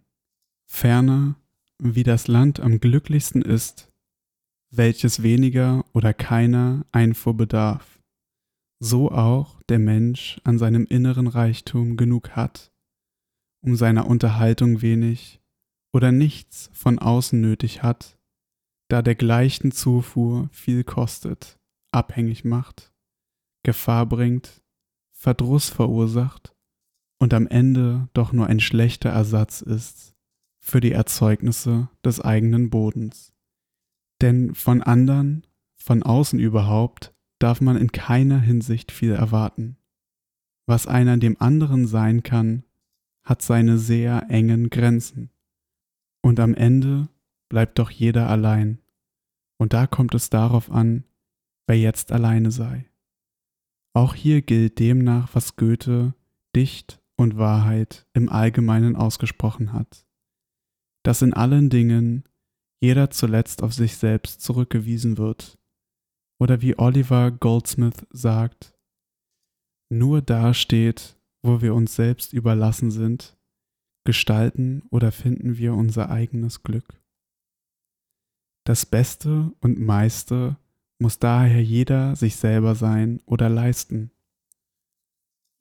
Ferner, 0.65 1.35
wie 1.79 2.03
das 2.03 2.27
Land 2.27 2.59
am 2.59 2.79
glücklichsten 2.79 3.41
ist, 3.41 3.91
welches 4.69 5.23
weniger 5.23 5.85
oder 5.93 6.13
keiner 6.13 6.85
Einfuhr 6.91 7.35
bedarf, 7.35 7.99
so 8.79 9.11
auch 9.11 9.61
der 9.63 9.79
Mensch 9.79 10.39
an 10.43 10.59
seinem 10.59 10.85
inneren 10.85 11.27
Reichtum 11.27 11.97
genug 11.97 12.31
hat, 12.31 12.71
um 13.67 13.75
seiner 13.75 14.07
Unterhaltung 14.07 14.81
wenig 14.81 15.41
oder 15.93 16.13
nichts 16.13 16.69
von 16.71 16.99
außen 16.99 17.39
nötig 17.39 17.83
hat, 17.83 18.17
da 18.89 19.01
dergleichen 19.01 19.73
Zufuhr 19.73 20.47
viel 20.53 20.85
kostet, 20.85 21.59
abhängig 21.91 22.45
macht, 22.45 22.93
Gefahr 23.63 24.05
bringt, 24.05 24.63
Verdruss 25.11 25.69
verursacht 25.69 26.55
und 27.19 27.33
am 27.33 27.45
Ende 27.45 28.07
doch 28.13 28.31
nur 28.31 28.47
ein 28.47 28.61
schlechter 28.61 29.09
Ersatz 29.09 29.59
ist 29.59 30.15
für 30.61 30.79
die 30.79 30.93
Erzeugnisse 30.93 31.89
des 32.05 32.21
eigenen 32.21 32.69
Bodens. 32.69 33.33
Denn 34.21 34.55
von 34.55 34.81
anderen, 34.81 35.45
von 35.75 36.03
außen 36.03 36.39
überhaupt, 36.39 37.13
darf 37.39 37.59
man 37.59 37.75
in 37.75 37.91
keiner 37.91 38.39
Hinsicht 38.39 38.93
viel 38.93 39.11
erwarten. 39.11 39.75
Was 40.67 40.87
einer 40.87 41.17
dem 41.17 41.35
anderen 41.41 41.85
sein 41.85 42.23
kann, 42.23 42.63
hat 43.27 43.41
seine 43.41 43.77
sehr 43.77 44.27
engen 44.29 44.69
Grenzen. 44.69 45.31
Und 46.23 46.39
am 46.39 46.55
Ende 46.55 47.09
bleibt 47.49 47.77
doch 47.77 47.91
jeder 47.91 48.29
allein. 48.29 48.79
Und 49.59 49.73
da 49.73 49.85
kommt 49.85 50.15
es 50.15 50.29
darauf 50.29 50.71
an, 50.71 51.03
wer 51.67 51.77
jetzt 51.77 52.11
alleine 52.13 52.51
sei. 52.51 52.89
Auch 53.93 54.15
hier 54.15 54.41
gilt 54.41 54.79
demnach, 54.79 55.35
was 55.35 55.57
Goethe 55.57 56.13
Dicht 56.55 57.01
und 57.17 57.37
Wahrheit 57.37 58.07
im 58.13 58.29
Allgemeinen 58.29 58.95
ausgesprochen 58.95 59.73
hat, 59.73 60.07
dass 61.03 61.21
in 61.21 61.33
allen 61.33 61.69
Dingen 61.69 62.23
jeder 62.79 63.09
zuletzt 63.09 63.61
auf 63.61 63.73
sich 63.73 63.97
selbst 63.97 64.41
zurückgewiesen 64.41 65.17
wird. 65.17 65.57
Oder 66.39 66.61
wie 66.61 66.77
Oliver 66.77 67.31
Goldsmith 67.31 68.05
sagt, 68.11 68.77
nur 69.89 70.21
da 70.21 70.53
steht, 70.53 71.16
wo 71.47 71.61
wir 71.61 71.73
uns 71.73 71.95
selbst 71.95 72.33
überlassen 72.33 72.91
sind, 72.91 73.37
gestalten 74.05 74.83
oder 74.89 75.11
finden 75.11 75.57
wir 75.57 75.73
unser 75.73 76.09
eigenes 76.09 76.61
Glück. 76.61 77.01
Das 78.65 78.85
Beste 78.85 79.51
und 79.61 79.79
meiste 79.79 80.57
muss 80.99 81.19
daher 81.19 81.63
jeder 81.63 82.15
sich 82.15 82.35
selber 82.35 82.75
sein 82.75 83.21
oder 83.25 83.49
leisten. 83.49 84.11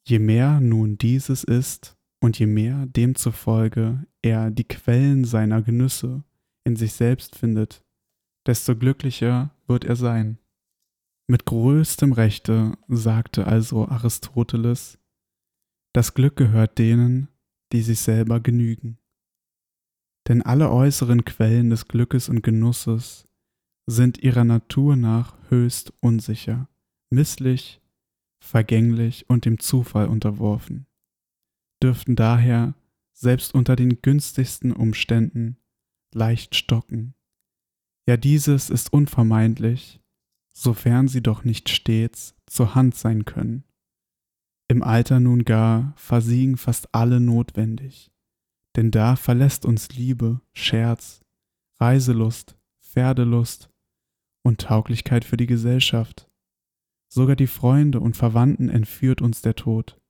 Je 0.07 0.19
mehr 0.19 0.61
nun 0.61 0.99
dieses 0.99 1.45
ist 1.45 1.97
und 2.21 2.39
je 2.39 2.47
mehr 2.47 2.87
demzufolge 2.87 4.07
er 4.23 4.51
die 4.51 4.65
Quellen 4.65 5.25
seiner 5.25 5.63
Genüsse 5.63 6.25
in 6.65 6.77
sich 6.77 6.95
selbst 6.95 7.37
findet, 7.37 7.85
desto 8.47 8.77
glücklicher 8.77 9.51
wird 9.67 9.85
er 9.85 9.97
sein. 9.97 10.39
Mit 11.29 11.45
größtem 11.45 12.13
Rechte 12.13 12.77
sagte 12.89 13.47
also 13.47 13.89
Aristoteles, 13.89 14.99
das 15.97 16.13
Glück 16.13 16.37
gehört 16.37 16.77
denen, 16.77 17.29
die 17.73 17.81
sich 17.81 18.01
selber 18.01 18.39
genügen. 18.41 18.99
Denn 20.29 20.43
alle 20.43 20.71
äußeren 20.71 21.25
Quellen 21.25 21.71
des 21.71 21.89
Glückes 21.89 22.29
und 22.29 22.43
Genusses 22.43 23.27
sind 23.87 24.19
ihrer 24.19 24.45
Natur 24.45 24.97
nach 24.97 25.39
höchst 25.49 25.95
unsicher, 26.03 26.69
misslich, 27.09 27.81
vergänglich 28.45 29.31
und 29.31 29.47
dem 29.47 29.59
Zufall 29.59 30.09
unterworfen, 30.09 30.87
dürften 31.83 32.15
daher 32.15 32.75
selbst 33.15 33.55
unter 33.55 33.75
den 33.75 34.03
günstigsten 34.03 34.73
Umständen 34.73 35.57
leicht 36.13 36.57
stocken, 36.57 37.15
Ja, 38.07 38.19
dieses 38.19 38.69
ist 38.69 38.93
unvermeidlich, 38.93 40.03
sofern 40.53 41.09
sie 41.09 41.23
doch 41.23 41.45
nicht 41.45 41.71
stets 41.71 42.35
zur 42.45 42.75
Hand 42.75 42.97
sein 42.97 43.25
können. 43.25 43.66
Im 44.69 44.83
Alter 44.83 45.21
nun 45.21 45.45
gar 45.45 45.93
versiegen 45.97 46.57
fast 46.57 46.93
alle 46.93 47.21
notwendig, 47.21 48.11
denn 48.75 48.91
da 48.91 49.15
verlässt 49.15 49.65
uns 49.65 49.91
Liebe, 49.91 50.41
Scherz, 50.55 51.21
Reiselust, 51.79 52.59
Pferdelust 52.83 53.71
und 54.43 54.61
Tauglichkeit 54.61 55.25
für 55.25 55.37
die 55.37 55.47
Gesellschaft. 55.47 56.29
Sogar 57.09 57.37
die 57.37 57.47
Freunde 57.47 58.01
und 58.01 58.17
Verwandten 58.17 58.69
entführt 58.69 59.23
uns 59.23 59.41
der 59.41 59.55
Tod. 59.55 60.01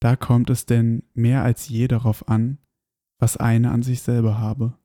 Da 0.00 0.16
kommt 0.16 0.50
es 0.50 0.66
denn 0.66 1.02
mehr 1.14 1.42
als 1.42 1.68
je 1.68 1.88
darauf 1.88 2.28
an, 2.28 2.58
was 3.18 3.36
eine 3.36 3.70
an 3.70 3.82
sich 3.82 4.02
selber 4.02 4.38
habe. 4.38 4.78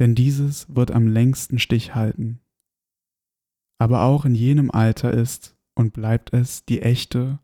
Denn 0.00 0.14
dieses 0.14 0.74
wird 0.74 0.90
am 0.90 1.06
längsten 1.06 1.58
Stich 1.58 1.94
halten. 1.94 2.40
Aber 3.78 4.02
auch 4.02 4.24
in 4.24 4.34
jenem 4.34 4.70
Alter 4.70 5.12
ist 5.12 5.56
und 5.76 5.92
bleibt 5.92 6.32
es 6.32 6.64
die 6.64 6.82
echte 6.82 7.38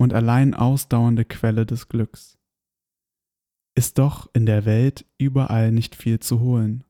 und 0.00 0.14
allein 0.14 0.54
ausdauernde 0.54 1.26
Quelle 1.26 1.66
des 1.66 1.88
Glücks. 1.88 2.38
Ist 3.76 3.98
doch 3.98 4.30
in 4.32 4.46
der 4.46 4.64
Welt 4.64 5.04
überall 5.18 5.72
nicht 5.72 5.94
viel 5.94 6.20
zu 6.20 6.40
holen. 6.40 6.84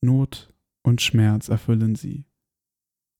Not 0.00 0.50
und 0.82 1.02
Schmerz 1.02 1.50
erfüllen 1.50 1.96
sie. 1.96 2.24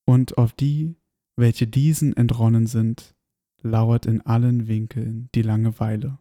Und 0.06 0.38
auf 0.38 0.54
die, 0.54 0.96
welche 1.37 1.66
diesen 1.66 2.16
entronnen 2.16 2.66
sind, 2.66 3.14
lauert 3.61 4.06
in 4.06 4.23
allen 4.23 4.68
Winkeln 4.68 5.28
die 5.34 5.42
Langeweile. 5.42 6.18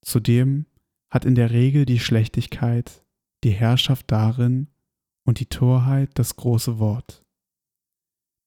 Zudem 0.00 0.64
hat 1.10 1.26
in 1.26 1.34
der 1.34 1.50
Regel 1.50 1.84
die 1.84 2.00
Schlechtigkeit 2.00 3.04
die 3.44 3.50
Herrschaft 3.50 4.10
darin 4.10 4.68
und 5.26 5.38
die 5.38 5.50
Torheit 5.50 6.12
das 6.14 6.34
große 6.36 6.78
Wort. 6.78 7.26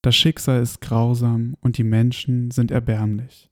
Das 0.06 0.16
Schicksal 0.16 0.62
ist 0.62 0.82
grausam 0.82 1.58
und 1.62 1.80
die 1.80 1.84
Menschen 1.84 2.52
sind 2.52 2.70
erbärmlich. 2.70 3.50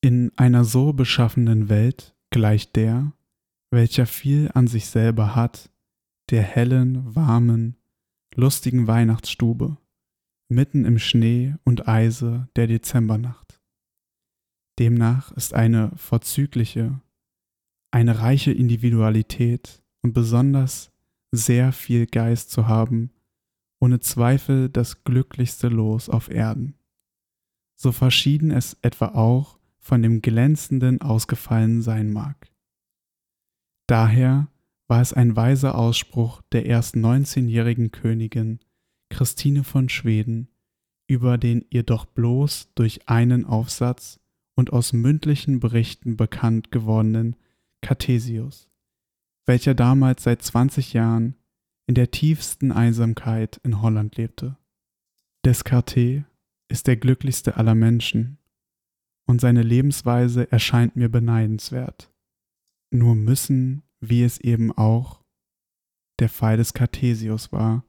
In 0.00 0.32
einer 0.36 0.64
so 0.64 0.92
beschaffenen 0.92 1.68
Welt 1.68 2.16
gleicht 2.30 2.74
der, 2.74 3.12
welcher 3.70 4.06
viel 4.06 4.50
an 4.54 4.66
sich 4.66 4.86
selber 4.86 5.36
hat, 5.36 5.70
der 6.30 6.42
hellen, 6.42 7.14
warmen, 7.14 7.76
lustigen 8.34 8.88
Weihnachtsstube, 8.88 9.76
mitten 10.48 10.84
im 10.84 10.98
Schnee 10.98 11.54
und 11.62 11.86
Eise 11.86 12.48
der 12.56 12.66
Dezembernacht. 12.66 13.60
Demnach 14.80 15.30
ist 15.30 15.54
eine 15.54 15.92
vorzügliche, 15.94 17.00
eine 17.92 18.18
reiche 18.18 18.50
Individualität 18.50 19.80
und 20.02 20.12
besonders 20.12 20.90
sehr 21.30 21.70
viel 21.70 22.06
Geist 22.06 22.50
zu 22.50 22.66
haben, 22.66 23.12
ohne 23.82 23.98
Zweifel 23.98 24.68
das 24.68 25.02
glücklichste 25.02 25.66
Los 25.66 26.08
auf 26.08 26.30
Erden. 26.30 26.74
So 27.74 27.90
verschieden 27.90 28.52
es 28.52 28.76
etwa 28.82 29.08
auch 29.08 29.58
von 29.80 30.02
dem 30.02 30.22
glänzenden 30.22 31.02
ausgefallen 31.02 31.82
sein 31.82 32.12
mag. 32.12 32.52
Daher 33.88 34.46
war 34.86 35.00
es 35.00 35.12
ein 35.12 35.34
weiser 35.34 35.74
Ausspruch 35.74 36.42
der 36.52 36.66
erst 36.66 36.94
19-jährigen 36.94 37.90
Königin, 37.90 38.60
Christine 39.10 39.64
von 39.64 39.88
Schweden 39.88 40.48
über 41.08 41.36
den 41.36 41.66
ihr 41.68 41.82
doch 41.82 42.06
bloß 42.06 42.70
durch 42.74 43.08
einen 43.08 43.44
Aufsatz 43.44 44.18
und 44.54 44.72
aus 44.72 44.92
mündlichen 44.92 45.60
Berichten 45.60 46.16
bekannt 46.16 46.70
gewordenen 46.70 47.36
Cartesius, 47.82 48.70
welcher 49.44 49.74
damals 49.74 50.22
seit 50.22 50.40
20 50.40 50.92
Jahren 50.92 51.34
in 51.86 51.94
der 51.94 52.10
tiefsten 52.10 52.72
Einsamkeit 52.72 53.60
in 53.64 53.82
Holland 53.82 54.16
lebte. 54.16 54.56
Descartes 55.44 56.22
ist 56.68 56.86
der 56.86 56.96
glücklichste 56.96 57.56
aller 57.56 57.74
Menschen 57.74 58.38
und 59.26 59.40
seine 59.40 59.62
Lebensweise 59.62 60.50
erscheint 60.50 60.96
mir 60.96 61.08
beneidenswert. 61.08 62.12
Nur 62.90 63.14
müssen, 63.14 63.82
wie 64.00 64.22
es 64.22 64.38
eben 64.38 64.72
auch 64.72 65.22
der 66.18 66.28
Fall 66.28 66.56
des 66.56 66.74
Cartesius 66.74 67.52
war, 67.52 67.84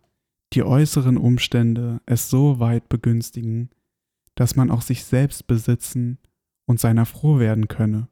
die 0.53 0.63
äußeren 0.63 1.17
Umstände 1.17 2.01
es 2.06 2.29
so 2.29 2.60
weit 2.60 2.89
begünstigen, 2.89 3.69
dass 4.36 4.56
man 4.56 4.71
auch 4.71 4.82
sich 4.82 5.03
selbst 5.03 5.47
besitzen 5.47 6.19
und 6.65 6.79
seiner 6.79 7.06
froh 7.06 7.39
werden 7.39 7.67
könne, 7.67 8.08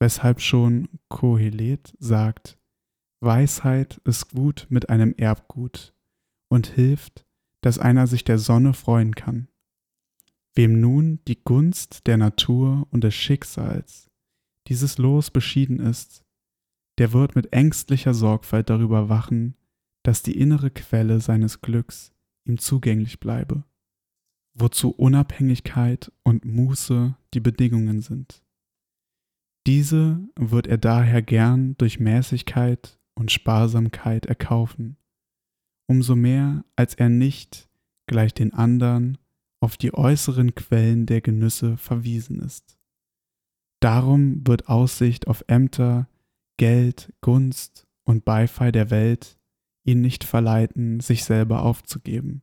weshalb 0.00 0.40
schon 0.40 0.88
Kohelet 1.08 1.94
sagt, 1.98 2.58
Weisheit 3.22 4.00
ist 4.04 4.30
gut 4.30 4.66
mit 4.68 4.90
einem 4.90 5.14
Erbgut 5.16 5.94
und 6.48 6.66
hilft, 6.66 7.24
dass 7.60 7.78
einer 7.78 8.08
sich 8.08 8.24
der 8.24 8.38
Sonne 8.38 8.74
freuen 8.74 9.14
kann. 9.14 9.48
Wem 10.54 10.80
nun 10.80 11.20
die 11.28 11.42
Gunst 11.42 12.06
der 12.06 12.16
Natur 12.16 12.86
und 12.90 13.04
des 13.04 13.14
Schicksals 13.14 14.10
dieses 14.66 14.98
Los 14.98 15.30
beschieden 15.30 15.78
ist, 15.78 16.24
der 16.98 17.12
wird 17.12 17.36
mit 17.36 17.52
ängstlicher 17.52 18.12
Sorgfalt 18.12 18.68
darüber 18.68 19.08
wachen, 19.08 19.56
dass 20.02 20.22
die 20.22 20.36
innere 20.36 20.70
Quelle 20.70 21.20
seines 21.20 21.60
Glücks 21.60 22.12
ihm 22.44 22.58
zugänglich 22.58 23.20
bleibe, 23.20 23.64
wozu 24.54 24.90
Unabhängigkeit 24.90 26.12
und 26.24 26.44
Muße 26.44 27.16
die 27.34 27.40
Bedingungen 27.40 28.02
sind. 28.02 28.42
Diese 29.66 30.20
wird 30.34 30.66
er 30.66 30.78
daher 30.78 31.22
gern 31.22 31.76
durch 31.78 32.00
Mäßigkeit 32.00 32.98
und 33.14 33.30
Sparsamkeit 33.30 34.26
erkaufen, 34.26 34.96
umso 35.86 36.16
mehr 36.16 36.64
als 36.76 36.94
er 36.94 37.08
nicht, 37.08 37.68
gleich 38.06 38.34
den 38.34 38.52
anderen, 38.52 39.18
auf 39.60 39.76
die 39.76 39.94
äußeren 39.94 40.54
Quellen 40.54 41.06
der 41.06 41.20
Genüsse 41.20 41.76
verwiesen 41.76 42.40
ist. 42.40 42.78
Darum 43.80 44.46
wird 44.46 44.68
Aussicht 44.68 45.28
auf 45.28 45.44
Ämter, 45.46 46.08
Geld, 46.56 47.12
Gunst 47.20 47.86
und 48.04 48.24
Beifall 48.24 48.72
der 48.72 48.90
Welt 48.90 49.38
ihn 49.84 50.00
nicht 50.00 50.24
verleiten, 50.24 51.00
sich 51.00 51.24
selber 51.24 51.62
aufzugeben, 51.62 52.42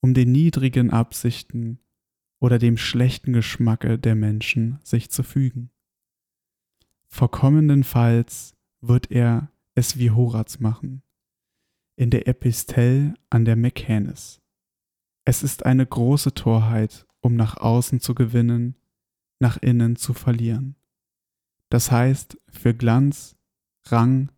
um 0.00 0.14
den 0.14 0.32
niedrigen 0.32 0.90
Absichten 0.90 1.80
oder 2.40 2.58
dem 2.58 2.76
schlechten 2.76 3.32
Geschmacke 3.32 3.98
der 3.98 4.14
Menschen 4.14 4.78
sich 4.82 5.10
zu 5.10 5.22
fügen. 5.22 5.70
Vorkommendenfalls 7.08 8.54
wird 8.80 9.10
er 9.10 9.50
es 9.78 9.96
wie 9.96 10.10
Horaz 10.10 10.58
machen, 10.58 11.02
in 11.96 12.10
der 12.10 12.26
Epistel 12.26 13.14
an 13.30 13.44
der 13.44 13.56
Mechanis. 13.56 14.42
Es 15.24 15.42
ist 15.42 15.64
eine 15.64 15.86
große 15.86 16.34
Torheit, 16.34 17.06
um 17.20 17.36
nach 17.36 17.56
außen 17.56 18.00
zu 18.00 18.14
gewinnen, 18.14 18.76
nach 19.40 19.56
innen 19.58 19.96
zu 19.96 20.14
verlieren. 20.14 20.76
Das 21.70 21.90
heißt, 21.90 22.38
für 22.48 22.74
Glanz, 22.74 23.36
Rang, 23.86 24.32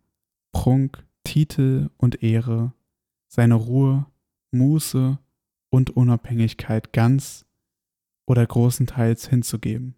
Prunk, 0.51 1.05
Titel 1.23 1.89
und 1.97 2.23
Ehre, 2.23 2.73
seine 3.27 3.55
Ruhe, 3.55 4.05
Muße 4.51 5.17
und 5.69 5.89
Unabhängigkeit 5.91 6.93
ganz 6.93 7.45
oder 8.25 8.45
großenteils 8.45 9.27
hinzugeben. 9.27 9.95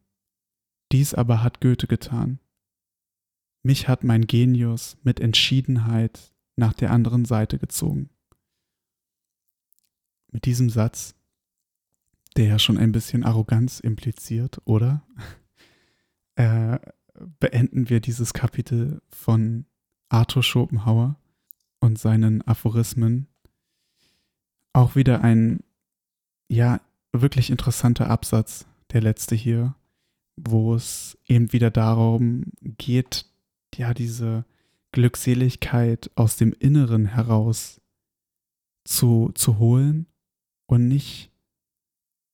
Dies 0.91 1.13
aber 1.13 1.43
hat 1.43 1.59
Goethe 1.59 1.87
getan. 1.87 2.39
Mich 3.63 3.87
hat 3.87 4.03
mein 4.03 4.27
Genius 4.27 4.97
mit 5.03 5.21
Entschiedenheit 5.21 6.33
nach 6.57 6.73
der 6.73 6.91
anderen 6.91 7.23
Seite 7.23 7.57
gezogen. 7.57 8.09
Mit 10.31 10.45
diesem 10.45 10.69
Satz, 10.69 11.15
der 12.35 12.45
ja 12.45 12.59
schon 12.59 12.77
ein 12.77 12.91
bisschen 12.91 13.23
Arroganz 13.23 13.79
impliziert, 13.79 14.61
oder? 14.65 15.03
äh, 16.35 16.77
beenden 17.39 17.89
wir 17.89 18.01
dieses 18.01 18.33
Kapitel 18.33 19.01
von 19.09 19.65
Arthur 20.09 20.43
Schopenhauer 20.43 21.15
und 21.79 21.97
seinen 21.97 22.41
Aphorismen. 22.41 23.27
Auch 24.73 24.95
wieder 24.95 25.21
ein, 25.21 25.61
ja, 26.49 26.81
wirklich 27.13 27.49
interessanter 27.49 28.09
Absatz, 28.09 28.65
der 28.91 29.01
letzte 29.01 29.35
hier, 29.35 29.75
wo 30.35 30.75
es 30.75 31.17
eben 31.27 31.53
wieder 31.53 31.71
darum 31.71 32.51
geht, 32.61 33.25
ja, 33.77 33.93
diese 33.93 34.45
Glückseligkeit 34.91 36.11
aus 36.15 36.37
dem 36.37 36.53
Inneren 36.53 37.05
heraus 37.05 37.81
zu, 38.85 39.31
zu 39.33 39.57
holen 39.57 40.07
und 40.67 40.87
nicht 40.87 41.31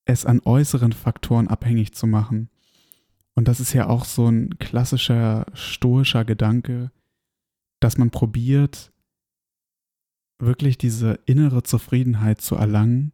es 0.06 0.25
an 0.25 0.41
äußeren 0.43 0.91
Faktoren 0.91 1.47
abhängig 1.47 1.93
zu 1.93 2.08
machen. 2.08 2.49
Und 3.36 3.47
das 3.47 3.60
ist 3.60 3.73
ja 3.73 3.88
auch 3.88 4.06
so 4.06 4.28
ein 4.28 4.58
klassischer 4.60 5.45
stoischer 5.54 6.25
Gedanke, 6.25 6.91
dass 7.80 7.97
man 7.97 8.12
probiert, 8.12 8.91
wirklich 10.39 10.78
diese 10.78 11.19
innere 11.25 11.63
Zufriedenheit 11.63 12.41
zu 12.41 12.56
erlangen, 12.56 13.13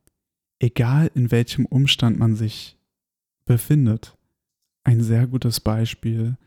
egal 0.60 1.12
in 1.14 1.32
welchem 1.32 1.66
Umstand 1.66 2.18
man 2.18 2.36
sich 2.36 2.78
befindet. 3.46 4.18
Ein 4.84 5.02
sehr 5.02 5.28
gutes 5.28 5.60
Beispiel 5.60 6.38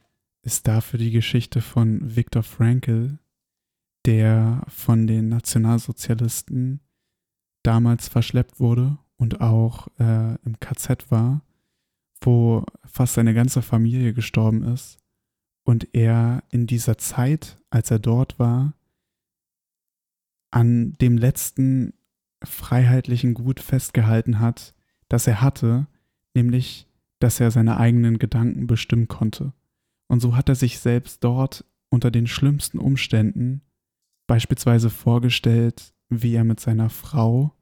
ist 0.48 0.66
dafür 0.66 0.98
die 0.98 1.10
Geschichte 1.10 1.60
von 1.60 2.16
Viktor 2.16 2.42
Frankl, 2.42 3.18
der 4.06 4.64
von 4.66 5.06
den 5.06 5.28
Nationalsozialisten 5.28 6.80
damals 7.62 8.08
verschleppt 8.08 8.58
wurde 8.58 8.96
und 9.18 9.42
auch 9.42 9.88
äh, 9.98 10.36
im 10.46 10.58
KZ 10.58 11.10
war, 11.10 11.44
wo 12.22 12.64
fast 12.86 13.12
seine 13.12 13.34
ganze 13.34 13.60
Familie 13.60 14.14
gestorben 14.14 14.62
ist 14.62 14.98
und 15.64 15.94
er 15.94 16.42
in 16.48 16.66
dieser 16.66 16.96
Zeit, 16.96 17.58
als 17.68 17.90
er 17.90 17.98
dort 17.98 18.38
war, 18.38 18.72
an 20.50 20.96
dem 20.96 21.18
letzten 21.18 21.92
freiheitlichen 22.42 23.34
Gut 23.34 23.60
festgehalten 23.60 24.38
hat, 24.38 24.74
das 25.10 25.26
er 25.26 25.42
hatte, 25.42 25.88
nämlich, 26.32 26.86
dass 27.18 27.38
er 27.38 27.50
seine 27.50 27.76
eigenen 27.76 28.18
Gedanken 28.18 28.66
bestimmen 28.66 29.08
konnte. 29.08 29.52
Und 30.08 30.20
so 30.20 30.36
hat 30.36 30.48
er 30.48 30.54
sich 30.54 30.78
selbst 30.78 31.22
dort 31.22 31.64
unter 31.90 32.10
den 32.10 32.26
schlimmsten 32.26 32.78
Umständen 32.78 33.62
beispielsweise 34.26 34.90
vorgestellt, 34.90 35.94
wie 36.08 36.34
er 36.34 36.44
mit 36.44 36.60
seiner 36.60 36.90
Frau, 36.90 37.54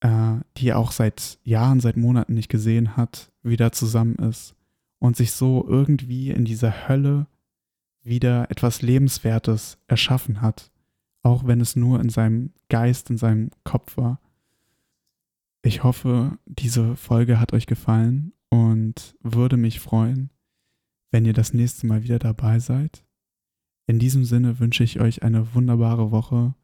äh, 0.00 0.36
die 0.56 0.68
er 0.68 0.78
auch 0.78 0.92
seit 0.92 1.38
Jahren, 1.42 1.80
seit 1.80 1.96
Monaten 1.96 2.34
nicht 2.34 2.48
gesehen 2.48 2.96
hat, 2.96 3.32
wieder 3.42 3.72
zusammen 3.72 4.16
ist 4.16 4.54
und 4.98 5.16
sich 5.16 5.32
so 5.32 5.66
irgendwie 5.66 6.30
in 6.30 6.44
dieser 6.44 6.88
Hölle 6.88 7.26
wieder 8.02 8.50
etwas 8.50 8.82
Lebenswertes 8.82 9.78
erschaffen 9.86 10.40
hat, 10.40 10.70
auch 11.22 11.46
wenn 11.46 11.60
es 11.60 11.76
nur 11.76 12.00
in 12.00 12.08
seinem 12.08 12.52
Geist, 12.68 13.10
in 13.10 13.18
seinem 13.18 13.50
Kopf 13.64 13.96
war. 13.96 14.20
Ich 15.62 15.82
hoffe, 15.82 16.38
diese 16.46 16.96
Folge 16.96 17.40
hat 17.40 17.52
euch 17.52 17.66
gefallen 17.66 18.32
und 18.48 19.16
würde 19.20 19.56
mich 19.56 19.80
freuen, 19.80 20.30
wenn 21.10 21.24
ihr 21.24 21.32
das 21.32 21.54
nächste 21.54 21.86
Mal 21.86 22.02
wieder 22.02 22.18
dabei 22.18 22.58
seid. 22.58 23.04
In 23.86 23.98
diesem 23.98 24.24
Sinne 24.24 24.58
wünsche 24.58 24.84
ich 24.84 25.00
euch 25.00 25.22
eine 25.22 25.54
wunderbare 25.54 26.10
Woche. 26.10 26.54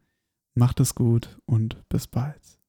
Macht 0.55 0.81
es 0.81 0.95
gut 0.95 1.39
und 1.47 1.83
bis 1.89 2.07
bald. 2.07 2.61